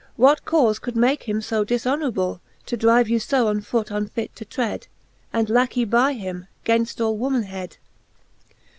What 0.15 0.45
caufe 0.45 0.81
could 0.81 0.95
make 0.95 1.29
him 1.29 1.37
{o 1.51 1.63
diftionourable, 1.63 2.39
To 2.65 2.75
drive 2.75 3.07
you 3.07 3.17
ib 3.17 3.35
on 3.45 3.61
foot 3.61 3.91
unfit 3.91 4.35
to 4.37 4.43
tread, 4.43 4.87
And 5.31 5.47
lackey 5.47 5.85
by 5.85 6.13
him, 6.13 6.47
gainft 6.65 6.99
all 7.05 7.15
womanhead? 7.15 7.77